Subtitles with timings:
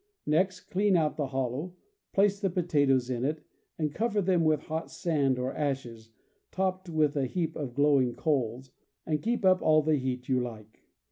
[0.25, 1.75] Next, clean out the hollow,
[2.11, 3.43] place the potatoes in it,
[3.77, 6.09] and cover them with hot sand or ashes,
[6.51, 8.71] topped with a heap of glowing coals,
[9.05, 10.81] and keep up all the heat you like.